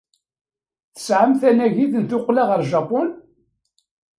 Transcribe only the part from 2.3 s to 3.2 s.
ɣer Japun?